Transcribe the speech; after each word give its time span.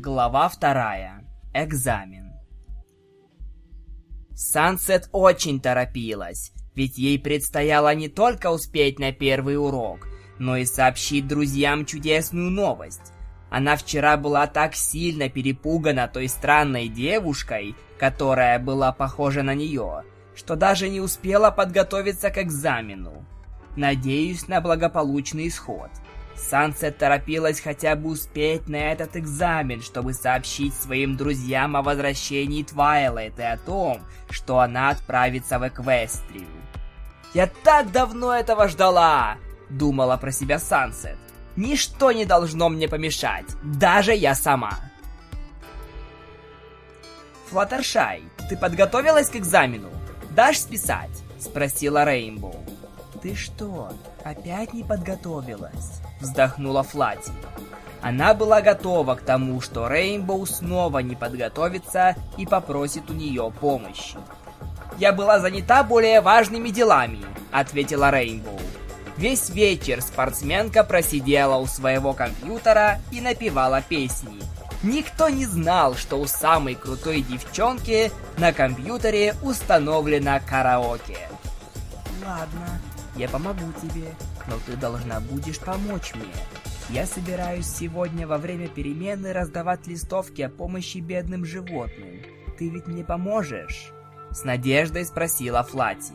Глава 0.00 0.48
вторая. 0.48 1.24
Экзамен. 1.54 2.32
Сансет 4.34 5.08
очень 5.12 5.60
торопилась, 5.60 6.52
ведь 6.74 6.98
ей 6.98 7.20
предстояло 7.20 7.94
не 7.94 8.08
только 8.08 8.50
успеть 8.50 8.98
на 8.98 9.12
первый 9.12 9.56
урок, 9.56 10.08
но 10.40 10.56
и 10.56 10.64
сообщить 10.64 11.28
друзьям 11.28 11.86
чудесную 11.86 12.50
новость. 12.50 13.11
Она 13.52 13.76
вчера 13.76 14.16
была 14.16 14.46
так 14.46 14.74
сильно 14.74 15.28
перепугана 15.28 16.08
той 16.08 16.26
странной 16.28 16.88
девушкой, 16.88 17.76
которая 17.98 18.58
была 18.58 18.92
похожа 18.92 19.42
на 19.42 19.54
нее, 19.54 20.04
что 20.34 20.56
даже 20.56 20.88
не 20.88 21.02
успела 21.02 21.50
подготовиться 21.50 22.30
к 22.30 22.38
экзамену. 22.38 23.26
Надеюсь 23.76 24.48
на 24.48 24.62
благополучный 24.62 25.48
исход. 25.48 25.90
Сансет 26.34 26.96
торопилась 26.96 27.60
хотя 27.60 27.94
бы 27.94 28.12
успеть 28.12 28.70
на 28.70 28.90
этот 28.90 29.18
экзамен, 29.18 29.82
чтобы 29.82 30.14
сообщить 30.14 30.72
своим 30.72 31.18
друзьям 31.18 31.76
о 31.76 31.82
возвращении 31.82 32.62
Твайлайт 32.62 33.38
и 33.38 33.42
о 33.42 33.58
том, 33.58 34.00
что 34.30 34.60
она 34.60 34.88
отправится 34.88 35.58
в 35.58 35.68
Эквестрию. 35.68 36.48
«Я 37.34 37.50
так 37.64 37.92
давно 37.92 38.32
этого 38.32 38.66
ждала!»— 38.68 39.36
думала 39.68 40.16
про 40.16 40.32
себя 40.32 40.58
Сансет. 40.58 41.18
«Ничто 41.56 42.12
не 42.12 42.24
должно 42.24 42.68
мне 42.68 42.88
помешать, 42.88 43.46
даже 43.62 44.14
я 44.14 44.34
сама!» 44.34 44.78
«Флаттершай, 47.50 48.22
ты 48.48 48.56
подготовилась 48.56 49.28
к 49.28 49.36
экзамену? 49.36 49.90
Дашь 50.30 50.58
списать?»— 50.58 51.22
спросила 51.38 52.04
Рейнбоу. 52.04 52.64
«Ты 53.20 53.34
что, 53.34 53.92
опять 54.24 54.72
не 54.72 54.82
подготовилась?» 54.82 56.00
вздохнула 56.22 56.82
Флати. 56.82 57.32
Она 58.00 58.34
была 58.34 58.62
готова 58.62 59.14
к 59.14 59.22
тому, 59.22 59.60
что 59.60 59.88
Рейнбоу 59.88 60.46
снова 60.46 60.98
не 61.00 61.14
подготовится 61.14 62.16
и 62.36 62.46
попросит 62.46 63.10
у 63.10 63.12
нее 63.12 63.52
помощи. 63.60 64.16
«Я 64.98 65.12
была 65.12 65.38
занята 65.38 65.84
более 65.84 66.20
важными 66.20 66.70
делами»,— 66.70 67.24
ответила 67.52 68.10
Рейнбоу. 68.10 68.58
Весь 69.22 69.50
вечер 69.50 70.02
спортсменка 70.02 70.82
просидела 70.82 71.56
у 71.58 71.66
своего 71.66 72.12
компьютера 72.12 72.98
и 73.12 73.20
напевала 73.20 73.80
песни. 73.80 74.40
Никто 74.82 75.28
не 75.28 75.46
знал, 75.46 75.94
что 75.94 76.16
у 76.16 76.26
самой 76.26 76.74
крутой 76.74 77.22
девчонки 77.22 78.10
на 78.36 78.52
компьютере 78.52 79.36
установлено 79.44 80.40
караоке. 80.44 81.18
«Ладно, 82.26 82.80
я 83.14 83.28
помогу 83.28 83.72
тебе», 83.80 84.12
но 84.48 84.56
ты 84.66 84.76
должна 84.76 85.20
будешь 85.20 85.60
помочь 85.60 86.14
мне. 86.16 86.34
Я 86.90 87.06
собираюсь 87.06 87.68
сегодня 87.68 88.26
во 88.26 88.38
время 88.38 88.66
перемены 88.66 89.32
раздавать 89.32 89.86
листовки 89.86 90.42
о 90.42 90.48
помощи 90.48 90.98
бедным 90.98 91.44
животным. 91.44 92.24
Ты 92.58 92.70
ведь 92.70 92.88
мне 92.88 93.04
поможешь?» 93.04 93.92
С 94.32 94.42
надеждой 94.42 95.04
спросила 95.04 95.62
Флати. 95.62 96.12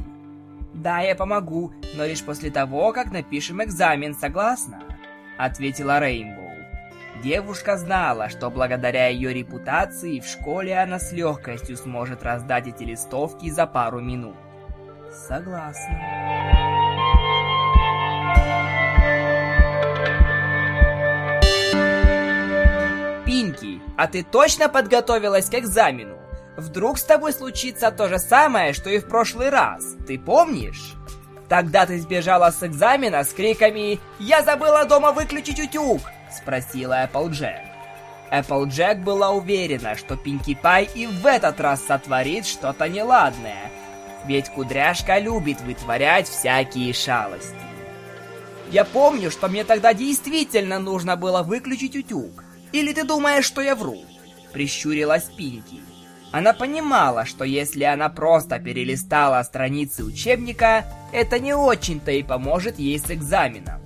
«Да, 0.78 1.00
я 1.00 1.16
помогу, 1.16 1.74
но 1.96 2.06
лишь 2.06 2.24
после 2.24 2.52
того, 2.52 2.94
как 2.94 3.12
напишем 3.12 3.64
экзамен, 3.64 4.14
согласна?» 4.14 4.80
Ответила 5.38 6.00
Рейнбоу. 6.00 6.52
Девушка 7.24 7.78
знала, 7.78 8.30
что 8.30 8.52
благодаря 8.52 9.08
ее 9.08 9.34
репутации 9.34 10.20
в 10.20 10.26
школе 10.26 10.78
она 10.78 11.00
с 11.00 11.12
легкостью 11.12 11.78
сможет 11.78 12.22
раздать 12.22 12.68
эти 12.68 12.84
листовки 12.84 13.50
за 13.50 13.66
пару 13.66 14.02
минут. 14.02 14.36
«Согласна». 15.12 16.00
Пинки, 23.26 23.82
а 23.98 24.08
ты 24.08 24.24
точно 24.24 24.70
подготовилась 24.70 25.50
к 25.50 25.56
экзамену? 25.56 26.27
Вдруг 26.58 26.98
с 26.98 27.04
тобой 27.04 27.34
случится 27.34 27.92
то 27.92 28.10
же 28.10 28.18
самое, 28.18 28.74
что 28.74 28.90
и 28.90 28.98
в 28.98 29.08
прошлый 29.08 29.50
раз, 29.50 29.96
ты 30.08 30.18
помнишь? 30.18 30.96
Тогда 31.48 31.86
ты 31.86 32.00
сбежала 32.00 32.50
с 32.50 32.64
экзамена 32.64 33.24
с 33.24 33.32
криками 33.32 34.00
«Я 34.20 34.42
забыла 34.42 34.84
дома 34.86 35.12
выключить 35.12 35.60
утюг!» 35.60 36.02
Спросила 36.36 37.04
Эпплджек. 37.04 37.62
Эпплджек 38.32 38.98
была 38.98 39.30
уверена, 39.30 39.96
что 39.96 40.18
Пинки 40.18 40.56
Пай 40.56 40.90
и 40.94 41.06
в 41.06 41.26
этот 41.26 41.62
раз 41.62 41.86
сотворит 41.86 42.46
что-то 42.46 42.90
неладное. 42.90 43.72
Ведь 44.26 44.50
кудряшка 44.50 45.20
любит 45.20 45.62
вытворять 45.62 46.28
всякие 46.28 46.92
шалости. 46.92 47.56
Я 48.72 48.84
помню, 48.84 49.32
что 49.32 49.48
мне 49.48 49.64
тогда 49.64 49.94
действительно 49.94 50.80
нужно 50.80 51.16
было 51.16 51.44
выключить 51.44 51.96
утюг. 51.96 52.44
Или 52.74 52.92
ты 52.94 53.06
думаешь, 53.06 53.46
что 53.46 53.62
я 53.62 53.76
вру?» 53.76 54.04
Прищурилась 54.52 55.30
Пинки. 55.38 55.82
Она 56.32 56.54
понимала, 56.54 57.26
что 57.26 57.46
если 57.46 57.84
она 57.84 58.10
просто 58.10 58.60
перелистала 58.60 59.42
страницы 59.44 60.04
учебника, 60.04 60.86
это 61.14 61.40
не 61.40 61.54
очень-то 61.54 62.12
и 62.12 62.24
поможет 62.24 62.80
ей 62.80 63.00
с 63.00 63.10
экзаменом. 63.10 63.82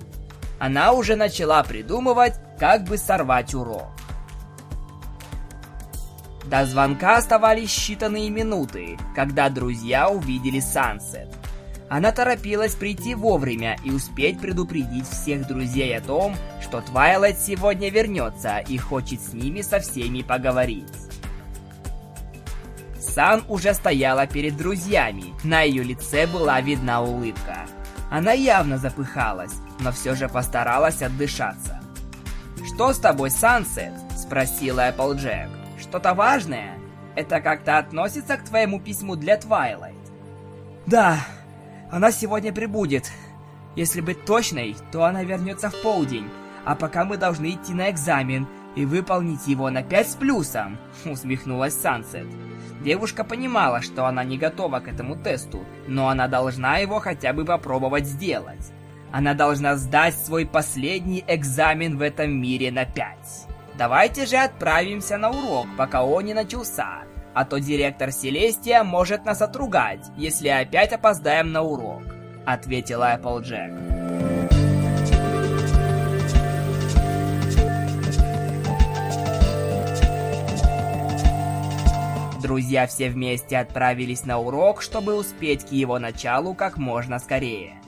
Она 0.58 0.92
уже 0.92 1.16
начала 1.16 1.62
придумывать, 1.62 2.34
как 2.58 2.84
бы 2.84 2.98
сорвать 2.98 3.54
урок. 3.54 3.90
До 6.44 6.66
звонка 6.66 7.16
оставались 7.16 7.70
считанные 7.70 8.28
минуты, 8.28 8.98
когда 9.14 9.48
друзья 9.48 10.10
увидели 10.10 10.60
Сансет. 10.60 11.28
Она 11.88 12.10
торопилась 12.10 12.74
прийти 12.74 13.14
вовремя 13.14 13.76
и 13.84 13.90
успеть 13.90 14.40
предупредить 14.40 15.08
всех 15.08 15.46
друзей 15.46 15.96
о 15.96 16.00
том, 16.00 16.34
что 16.60 16.80
Твайлайт 16.80 17.38
сегодня 17.38 17.90
вернется 17.90 18.58
и 18.58 18.78
хочет 18.78 19.20
с 19.20 19.32
ними 19.32 19.60
со 19.60 19.78
всеми 19.78 20.22
поговорить. 20.22 21.11
Сан 23.14 23.44
уже 23.48 23.74
стояла 23.74 24.26
перед 24.26 24.56
друзьями, 24.56 25.34
на 25.44 25.60
ее 25.60 25.82
лице 25.82 26.26
была 26.26 26.60
видна 26.62 27.02
улыбка. 27.02 27.66
Она 28.10 28.32
явно 28.32 28.78
запыхалась, 28.78 29.52
но 29.80 29.92
все 29.92 30.14
же 30.14 30.28
постаралась 30.28 31.02
отдышаться. 31.02 31.82
«Что 32.64 32.92
с 32.92 32.98
тобой, 32.98 33.30
Сансет?»– 33.30 33.92
спросила 34.16 34.88
Эпплджек. 34.88 35.50
«Что-то 35.78 36.14
важное? 36.14 36.78
Это 37.14 37.40
как-то 37.40 37.76
относится 37.76 38.38
к 38.38 38.44
твоему 38.44 38.80
письму 38.80 39.16
для 39.16 39.36
Твайлайт?» 39.36 39.94
«Да, 40.86 41.18
она 41.90 42.12
сегодня 42.12 42.50
прибудет. 42.50 43.10
Если 43.76 44.00
быть 44.00 44.24
точной, 44.24 44.74
то 44.90 45.04
она 45.04 45.22
вернется 45.22 45.68
в 45.68 45.82
полдень. 45.82 46.30
А 46.64 46.74
пока 46.74 47.04
мы 47.04 47.18
должны 47.18 47.50
идти 47.50 47.74
на 47.74 47.90
экзамен 47.90 48.46
и 48.74 48.86
выполнить 48.86 49.46
его 49.46 49.68
на 49.68 49.82
5 49.82 50.10
с 50.10 50.14
плюсом, 50.14 50.78
усмехнулась 51.04 51.74
Сансет. 51.74 52.26
Девушка 52.84 53.22
понимала, 53.22 53.80
что 53.80 54.06
она 54.06 54.24
не 54.24 54.38
готова 54.38 54.80
к 54.80 54.88
этому 54.88 55.16
тесту, 55.16 55.64
но 55.86 56.08
она 56.08 56.26
должна 56.26 56.78
его 56.78 56.98
хотя 56.98 57.32
бы 57.32 57.44
попробовать 57.44 58.06
сделать. 58.06 58.72
Она 59.12 59.34
должна 59.34 59.76
сдать 59.76 60.14
свой 60.16 60.46
последний 60.46 61.24
экзамен 61.28 61.96
в 61.96 62.02
этом 62.02 62.32
мире 62.32 62.72
на 62.72 62.84
5. 62.84 63.46
Давайте 63.78 64.26
же 64.26 64.36
отправимся 64.36 65.16
на 65.16 65.30
урок, 65.30 65.66
пока 65.76 66.02
он 66.02 66.24
не 66.24 66.34
начался. 66.34 67.04
А 67.34 67.44
то 67.44 67.58
директор 67.58 68.10
Селестия 68.10 68.82
может 68.84 69.24
нас 69.24 69.40
отругать, 69.40 70.06
если 70.16 70.48
опять 70.48 70.92
опоздаем 70.92 71.52
на 71.52 71.62
урок»,— 71.62 72.02
ответила 72.46 73.14
Эпплджек. 73.14 73.91
Друзья 82.42 82.88
все 82.88 83.08
вместе 83.08 83.56
отправились 83.56 84.24
на 84.24 84.40
урок, 84.40 84.82
чтобы 84.82 85.14
успеть 85.14 85.64
к 85.64 85.70
его 85.70 86.00
началу 86.00 86.54
как 86.54 86.76
можно 86.76 87.20
скорее. 87.20 87.80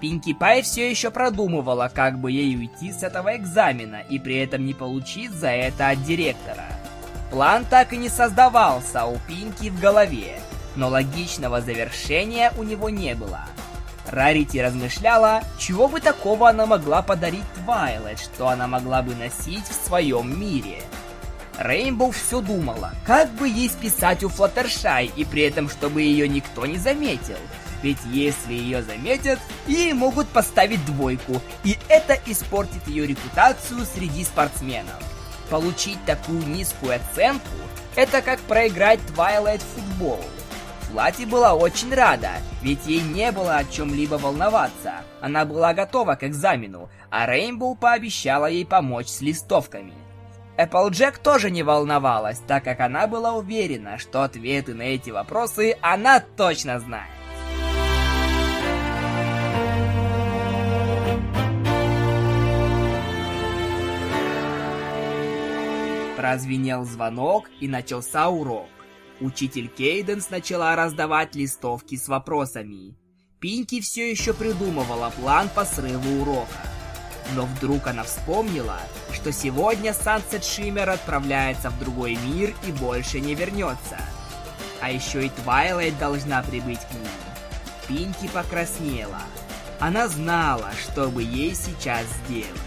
Пинки 0.00 0.34
Пай 0.34 0.62
все 0.62 0.90
еще 0.90 1.12
продумывала, 1.12 1.88
как 1.94 2.18
бы 2.18 2.32
ей 2.32 2.56
уйти 2.56 2.90
с 2.90 3.04
этого 3.04 3.36
экзамена 3.36 4.00
и 4.10 4.18
при 4.18 4.38
этом 4.38 4.66
не 4.66 4.74
получить 4.74 5.30
за 5.30 5.50
это 5.50 5.90
от 5.90 6.02
директора. 6.02 6.66
План 7.30 7.64
так 7.70 7.92
и 7.92 7.96
не 7.96 8.08
создавался 8.08 9.04
у 9.04 9.16
Пинки 9.28 9.70
в 9.70 9.78
голове, 9.78 10.40
но 10.74 10.88
логичного 10.88 11.60
завершения 11.60 12.52
у 12.58 12.64
него 12.64 12.90
не 12.90 13.14
было. 13.14 13.42
Рарити 14.10 14.58
размышляла, 14.58 15.42
чего 15.56 15.86
бы 15.86 16.00
такого 16.00 16.48
она 16.48 16.66
могла 16.66 17.00
подарить 17.00 17.44
Твайлайт, 17.54 18.18
что 18.18 18.48
она 18.48 18.66
могла 18.66 19.02
бы 19.02 19.14
носить 19.14 19.68
в 19.68 19.86
своем 19.86 20.38
мире. 20.38 20.82
Рейнбоу 21.58 22.10
все 22.10 22.40
думала, 22.40 22.92
как 23.06 23.30
бы 23.32 23.48
ей 23.48 23.68
списать 23.68 24.24
у 24.24 24.28
Флаттершай, 24.28 25.10
и 25.14 25.24
при 25.24 25.42
этом, 25.42 25.68
чтобы 25.68 26.02
ее 26.02 26.28
никто 26.28 26.66
не 26.66 26.78
заметил. 26.78 27.38
Ведь 27.82 27.98
если 28.06 28.54
ее 28.54 28.82
заметят, 28.82 29.38
ей 29.66 29.92
могут 29.92 30.26
поставить 30.28 30.84
двойку, 30.86 31.40
и 31.64 31.78
это 31.88 32.18
испортит 32.26 32.86
ее 32.88 33.06
репутацию 33.06 33.84
среди 33.84 34.24
спортсменов. 34.24 35.02
Получить 35.50 36.02
такую 36.06 36.44
низкую 36.46 36.96
оценку– 36.96 37.46
это 37.96 38.22
как 38.22 38.40
проиграть 38.40 39.00
Twilight 39.14 39.62
футбол. 39.74 40.20
Флати 40.90 41.24
была 41.24 41.54
очень 41.54 41.94
рада, 41.94 42.30
ведь 42.62 42.86
ей 42.86 43.02
не 43.02 43.30
было 43.32 43.56
о 43.56 43.64
чем-либо 43.64 44.14
волноваться. 44.14 44.94
Она 45.20 45.44
была 45.44 45.74
готова 45.74 46.14
к 46.14 46.24
экзамену, 46.24 46.88
а 47.10 47.26
Рейнбоу 47.26 47.74
пообещала 47.74 48.46
ей 48.46 48.64
помочь 48.64 49.08
с 49.08 49.20
листовками. 49.20 49.92
Эпплджек 50.56 51.18
тоже 51.18 51.50
не 51.50 51.64
волновалась, 51.64 52.40
так 52.46 52.62
как 52.62 52.78
она 52.78 53.08
была 53.08 53.32
уверена, 53.32 53.98
что 53.98 54.22
ответы 54.22 54.72
на 54.72 54.82
эти 54.82 55.10
вопросы 55.10 55.76
она 55.80 56.20
точно 56.20 56.78
знает. 56.78 57.10
Прозвенел 66.16 66.84
звонок 66.84 67.50
и 67.60 67.66
начался 67.66 68.28
урок. 68.28 68.68
Учитель 69.20 69.68
Кейденс 69.68 70.30
начала 70.30 70.76
раздавать 70.76 71.34
листовки 71.34 71.96
с 71.96 72.06
вопросами. 72.06 72.96
Пинки 73.40 73.80
все 73.80 74.08
еще 74.10 74.32
придумывала 74.32 75.10
план 75.10 75.48
по 75.54 75.64
срыву 75.64 76.22
урока. 76.22 76.73
Но 77.32 77.46
вдруг 77.46 77.86
она 77.86 78.04
вспомнила, 78.04 78.78
что 79.12 79.32
сегодня 79.32 79.94
Сансет 79.94 80.44
Шиммер 80.44 80.90
отправляется 80.90 81.70
в 81.70 81.78
другой 81.78 82.16
мир 82.16 82.54
и 82.66 82.72
больше 82.72 83.20
не 83.20 83.34
вернется. 83.34 83.98
А 84.80 84.90
еще 84.90 85.26
и 85.26 85.30
Твайлайт 85.30 85.98
должна 85.98 86.42
прибыть 86.42 86.80
к 86.80 86.92
ним. 86.92 87.08
Пинки 87.88 88.28
покраснела. 88.28 89.20
Она 89.80 90.08
знала, 90.08 90.70
что 90.82 91.08
бы 91.08 91.22
ей 91.22 91.54
сейчас 91.54 92.04
сделать. 92.26 92.60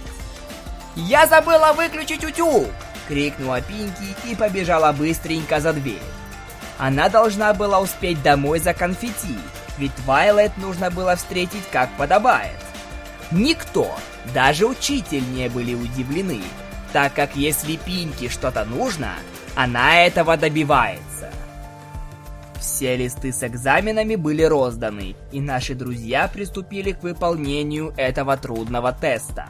«Я 0.95 1.27
забыла 1.27 1.73
выключить 1.73 2.23
утюг!» 2.23 2.67
крикнула 3.07 3.61
Пинки 3.61 4.15
и 4.25 4.35
побежала 4.35 4.91
быстренько 4.91 5.59
за 5.59 5.73
дверь. 5.73 6.01
Она 6.77 7.09
должна 7.09 7.53
была 7.53 7.79
успеть 7.79 8.21
домой 8.21 8.59
за 8.59 8.73
конфетти, 8.73 9.37
ведь 9.77 9.95
Твайлайт 9.95 10.55
нужно 10.57 10.91
было 10.91 11.15
встретить 11.15 11.67
как 11.71 11.89
подобает. 11.97 12.57
Никто, 13.31 13.91
даже 14.33 14.65
учитель 14.65 15.23
не 15.33 15.49
были 15.49 15.73
удивлены, 15.73 16.41
так 16.93 17.13
как 17.13 17.35
если 17.35 17.75
Пинки 17.75 18.29
что-то 18.29 18.63
нужно, 18.63 19.11
она 19.55 20.01
этого 20.01 20.37
добивается. 20.37 21.29
Все 22.59 22.95
листы 22.95 23.33
с 23.33 23.43
экзаменами 23.43 24.15
были 24.15 24.43
розданы, 24.43 25.15
и 25.31 25.41
наши 25.41 25.75
друзья 25.75 26.27
приступили 26.27 26.91
к 26.93 27.03
выполнению 27.03 27.93
этого 27.97 28.37
трудного 28.37 28.93
теста. 28.93 29.47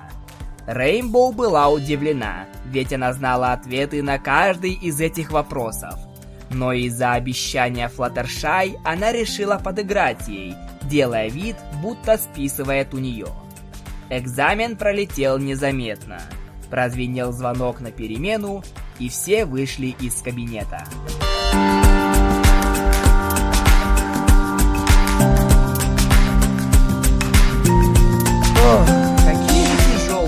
Рейнбоу 0.65 1.31
была 1.31 1.69
удивлена, 1.69 2.45
ведь 2.65 2.91
она 2.91 3.13
знала 3.13 3.53
ответы 3.53 4.01
на 4.01 4.17
каждый 4.17 4.73
из 4.73 4.99
этих 4.99 5.31
вопросов. 5.31 5.95
Но 6.49 6.73
из-за 6.73 7.13
обещания 7.13 7.87
Флаттершай 7.89 8.77
она 8.83 9.11
решила 9.11 9.57
подыграть 9.57 10.27
ей, 10.27 10.55
делая 10.83 11.29
вид, 11.29 11.55
будто 11.81 12.17
списывает 12.17 12.93
у 12.93 12.97
нее. 12.97 13.27
Экзамен 14.09 14.77
пролетел 14.77 15.37
незаметно. 15.37 16.21
Прозвенел 16.69 17.31
звонок 17.31 17.81
на 17.81 17.91
перемену, 17.91 18.63
и 18.99 19.09
все 19.09 19.45
вышли 19.45 19.95
из 19.99 20.21
кабинета. 20.21 20.83
Ох, 28.65 28.97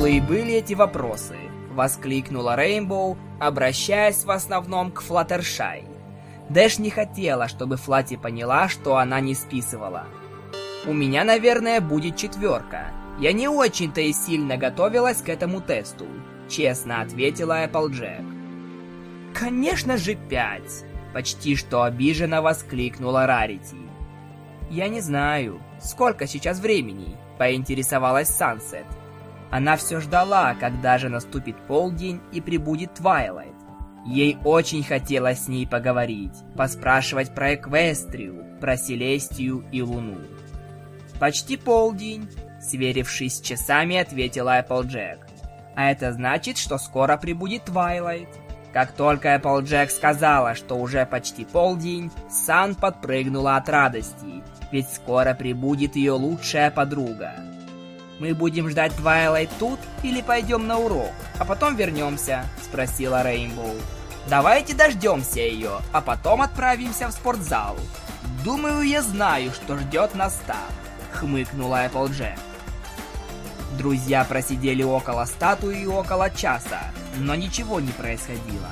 и 0.09 0.19
были 0.19 0.53
эти 0.55 0.73
вопросы, 0.73 1.35
воскликнула 1.71 2.55
Рейнбоу, 2.55 3.17
обращаясь 3.39 4.25
в 4.25 4.31
основном 4.31 4.91
к 4.91 5.01
Флаттершай. 5.01 5.83
Дэш 6.49 6.79
не 6.79 6.89
хотела, 6.89 7.47
чтобы 7.47 7.77
Флати 7.77 8.17
поняла, 8.17 8.67
что 8.67 8.97
она 8.97 9.19
не 9.19 9.35
списывала. 9.35 10.05
У 10.87 10.93
меня, 10.93 11.23
наверное, 11.23 11.79
будет 11.79 12.17
четверка. 12.17 12.91
Я 13.19 13.33
не 13.33 13.47
очень-то 13.47 13.99
и 14.01 14.13
сильно 14.13 14.55
готовилась 14.55 15.21
к 15.21 15.29
этому 15.29 15.59
тесту, 15.59 16.05
честно 16.47 17.01
ответила 17.01 17.65
Эпплджек. 17.65 18.23
Конечно 19.33 19.97
же, 19.97 20.15
пять! 20.15 20.85
Почти 21.13 21.55
что 21.55 21.83
обиженно 21.83 22.41
воскликнула 22.41 23.25
Рарити. 23.25 23.75
Я 24.69 24.87
не 24.87 25.01
знаю, 25.01 25.59
сколько 25.81 26.27
сейчас 26.27 26.59
времени, 26.59 27.17
поинтересовалась 27.37 28.29
Сансет. 28.29 28.85
Она 29.49 29.75
все 29.75 29.99
ждала, 29.99 30.53
когда 30.53 30.97
же 30.97 31.09
наступит 31.09 31.57
полдень 31.67 32.21
и 32.31 32.39
прибудет 32.39 32.93
Твайлайт. 32.93 33.55
Ей 34.05 34.37
очень 34.45 34.83
хотелось 34.83 35.45
с 35.45 35.47
ней 35.47 35.67
поговорить, 35.67 36.33
поспрашивать 36.55 37.33
про 37.33 37.55
Эквестрию, 37.55 38.45
про 38.61 38.77
Селестию 38.77 39.65
и 39.71 39.81
Луну. 39.81 40.17
«Почти 41.19 41.57
полдень»,— 41.57 42.29
сверившись 42.61 43.37
с 43.37 43.41
часами, 43.41 43.97
ответила 43.97 44.59
Эпплджек. 44.59 45.25
«А 45.75 45.91
это 45.91 46.11
значит, 46.11 46.57
что 46.57 46.77
скоро 46.77 47.17
прибудет 47.17 47.65
Твайлайт». 47.65 48.29
Как 48.73 48.91
только 48.91 49.29
Эпплджек 49.29 49.89
сказала, 49.89 50.53
что 50.53 50.75
уже 50.75 51.05
почти 51.05 51.43
полдень, 51.45 52.11
Сан 52.29 52.75
подпрыгнула 52.75 53.55
от 53.55 53.67
радости, 53.67 54.43
ведь 54.71 54.93
скоро 54.93 55.33
прибудет 55.33 55.95
ее 55.95 56.11
лучшая 56.11 56.69
подруга. 56.69 57.33
«Мы 58.19 58.35
будем 58.35 58.69
ждать 58.69 58.93
Твайлайт 58.95 59.49
тут 59.57 59.79
или 60.03 60.21
пойдем 60.21 60.67
на 60.67 60.77
урок, 60.77 61.13
а 61.39 61.45
потом 61.45 61.75
вернемся?»– 61.75 62.43
спросила 62.61 63.23
Рейнбоу. 63.23 63.75
«Давайте 64.29 64.75
дождемся 64.75 65.39
ее, 65.39 65.79
а 65.93 66.01
потом 66.01 66.41
отправимся 66.41 67.07
в 67.07 67.13
спортзал. 67.13 67.77
Думаю, 68.43 68.83
я 68.83 69.01
знаю, 69.01 69.51
что 69.51 69.77
ждет 69.77 70.13
нас 70.15 70.39
там»,– 70.45 70.57
хмыкнула 71.13 71.85
Эпплджек. 71.85 72.37
Друзья 73.79 74.25
просидели 74.25 74.83
около 74.83 75.23
статуи 75.23 75.85
около 75.85 76.29
часа, 76.29 76.91
но 77.17 77.33
ничего 77.33 77.79
не 77.79 77.93
происходило. 77.93 78.71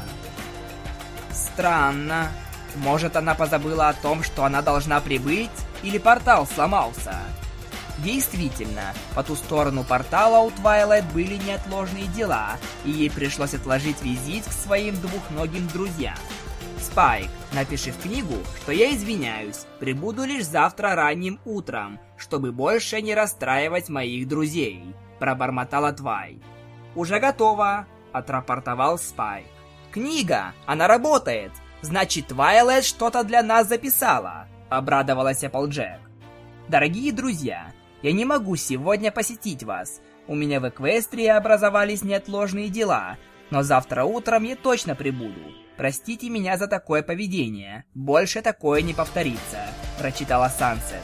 Странно. 1.31 2.29
Может, 2.75 3.15
она 3.15 3.33
позабыла 3.33 3.87
о 3.87 3.93
том, 3.93 4.21
что 4.21 4.43
она 4.43 4.61
должна 4.61 4.99
прибыть? 4.99 5.49
Или 5.81 5.97
портал 5.97 6.45
сломался? 6.45 7.15
Действительно, 7.99 8.93
по 9.15 9.23
ту 9.23 9.37
сторону 9.37 9.85
портала 9.85 10.39
у 10.39 10.51
Твайлайт 10.51 11.05
были 11.13 11.37
неотложные 11.37 12.07
дела, 12.07 12.57
и 12.83 12.91
ей 12.91 13.09
пришлось 13.09 13.53
отложить 13.53 14.01
визит 14.01 14.43
к 14.43 14.51
своим 14.51 14.99
двухногим 14.99 15.69
друзьям. 15.69 16.17
Спайк, 16.79 17.29
напиши 17.53 17.91
в 17.91 18.01
книгу, 18.01 18.35
что 18.61 18.71
я 18.71 18.93
извиняюсь, 18.93 19.65
прибуду 19.79 20.23
лишь 20.23 20.45
завтра 20.45 20.95
ранним 20.95 21.39
утром, 21.45 21.99
чтобы 22.17 22.51
больше 22.51 23.01
не 23.01 23.15
расстраивать 23.15 23.89
моих 23.89 24.27
друзей, 24.27 24.83
пробормотала 25.19 25.91
Твай. 25.91 26.39
Уже 26.95 27.19
готово, 27.19 27.87
отрапортовал 28.11 28.97
Спайк. 28.97 29.47
Книга, 29.91 30.53
она 30.65 30.87
работает. 30.87 31.51
Значит, 31.81 32.27
Твайлайт 32.27 32.85
что-то 32.85 33.23
для 33.23 33.43
нас 33.43 33.67
записала, 33.67 34.47
обрадовалась 34.69 35.43
Эпплджек. 35.43 35.99
Дорогие 36.67 37.11
друзья, 37.11 37.71
я 38.01 38.11
не 38.11 38.25
могу 38.25 38.55
сегодня 38.55 39.11
посетить 39.11 39.63
вас. 39.63 40.01
У 40.27 40.35
меня 40.35 40.59
в 40.59 40.67
Эквестрии 40.67 41.27
образовались 41.27 42.03
неотложные 42.03 42.69
дела, 42.69 43.17
но 43.49 43.63
завтра 43.63 44.03
утром 44.03 44.43
я 44.43 44.55
точно 44.55 44.95
прибуду. 44.95 45.41
Простите 45.77 46.29
меня 46.29 46.57
за 46.57 46.67
такое 46.67 47.03
поведение. 47.03 47.85
Больше 47.93 48.41
такое 48.41 48.81
не 48.81 48.95
повторится, 48.95 49.59
прочитала 49.99 50.49
Сансет. 50.49 51.03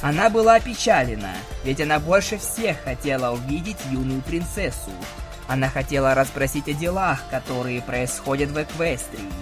Она 0.00 0.30
была 0.30 0.54
опечалена, 0.54 1.34
ведь 1.64 1.80
она 1.80 2.00
больше 2.00 2.38
всех 2.38 2.82
хотела 2.84 3.34
увидеть 3.34 3.76
юную 3.90 4.22
принцессу. 4.22 4.92
Она 5.46 5.68
хотела 5.68 6.14
расспросить 6.14 6.68
о 6.68 6.72
делах, 6.72 7.22
которые 7.30 7.82
происходят 7.82 8.50
в 8.50 8.62
Эквестрии. 8.62 9.32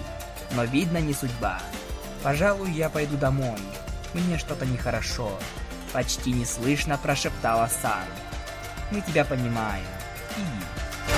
Но 0.51 0.63
видно 0.63 0.97
не 0.97 1.13
судьба. 1.13 1.59
Пожалуй, 2.23 2.71
я 2.71 2.89
пойду 2.89 3.17
домой. 3.17 3.59
Мне 4.13 4.37
что-то 4.37 4.65
нехорошо. 4.65 5.31
Почти 5.93 6.31
неслышно 6.31 6.97
прошептала 6.97 7.69
Сара. 7.81 8.05
Мы 8.91 9.01
тебя 9.01 9.23
понимаем. 9.23 9.85
Иди. 10.37 11.16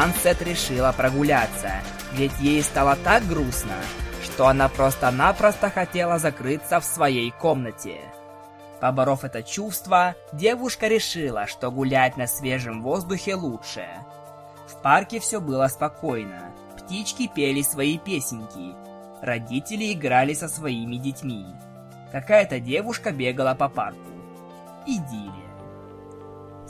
Сансет 0.00 0.40
решила 0.40 0.92
прогуляться, 0.92 1.72
ведь 2.14 2.32
ей 2.40 2.62
стало 2.62 2.96
так 2.96 3.26
грустно, 3.28 3.74
что 4.24 4.46
она 4.46 4.70
просто-напросто 4.70 5.68
хотела 5.68 6.18
закрыться 6.18 6.80
в 6.80 6.86
своей 6.86 7.30
комнате. 7.32 7.98
Поборов 8.80 9.24
это 9.24 9.42
чувство, 9.42 10.14
девушка 10.32 10.88
решила, 10.88 11.46
что 11.46 11.70
гулять 11.70 12.16
на 12.16 12.26
свежем 12.26 12.82
воздухе 12.82 13.34
лучше– 13.34 13.86
в 14.70 14.82
парке 14.82 15.18
все 15.18 15.40
было 15.40 15.66
спокойно. 15.66 16.54
Птички 16.78 17.26
пели 17.26 17.60
свои 17.60 17.98
песенки. 17.98 18.74
Родители 19.20 19.92
играли 19.92 20.32
со 20.32 20.48
своими 20.48 20.96
детьми. 20.96 21.44
Какая-то 22.12 22.60
девушка 22.60 23.10
бегала 23.10 23.54
по 23.54 23.68
парку. 23.68 23.98
Идиллия. 24.86 25.49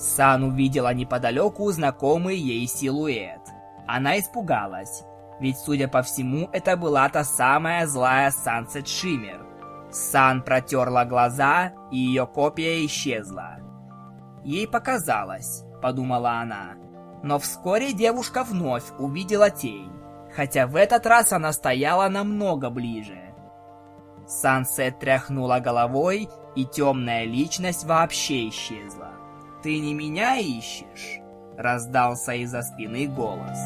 Сан 0.00 0.45
увидела 0.45 0.95
неподалеку 0.95 1.71
знакомый 1.71 2.38
ей 2.38 2.66
силуэт. 2.66 3.42
Она 3.87 4.19
испугалась, 4.19 5.04
ведь, 5.40 5.59
судя 5.59 5.88
по 5.88 6.00
всему, 6.00 6.49
это 6.52 6.78
была 6.78 7.07
та 7.11 7.23
самая 7.23 7.87
злая 7.87 8.30
Сансет 8.30 8.88
Шиммер. 8.88 9.45
Сан 9.90 10.42
протерла 10.42 11.04
глаза, 11.04 11.73
и 11.90 11.99
ее 11.99 12.26
копия 12.26 12.87
исчезла. 12.87 13.59
Ей 14.42 14.66
показалось, 14.66 15.64
подумала 15.83 16.40
она. 16.40 16.76
Но 17.23 17.38
вскоре 17.38 17.92
девушка 17.92 18.42
вновь 18.42 18.85
увидела 18.99 19.50
тень, 19.50 19.92
хотя 20.35 20.66
в 20.66 20.76
этот 20.76 21.04
раз 21.04 21.33
она 21.33 21.52
стояла 21.52 22.09
намного 22.09 22.71
ближе. 22.71 23.21
Сансет 24.26 24.99
тряхнула 24.99 25.61
головой, 25.61 26.30
и 26.57 26.64
темная 26.64 27.25
личность 27.25 27.85
вообще 27.85 28.49
исчезла. 28.49 29.19
«Ты 29.62 29.79
не 29.79 29.93
меня 29.93 30.38
ищешь?»— 30.38 31.21
раздался 31.59 32.33
из-за 32.33 32.62
спины 32.62 33.07
голос. 33.07 33.59